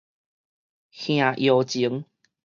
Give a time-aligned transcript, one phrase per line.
[0.91, 2.05] 瓦窯前